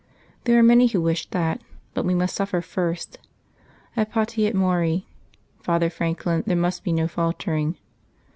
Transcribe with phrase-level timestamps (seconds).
[0.45, 1.61] There are many who wish that.
[1.93, 3.19] But we must suffer first.
[3.95, 5.05] Et pati et mori.
[5.61, 7.77] Father Franklin, there must be no faltering."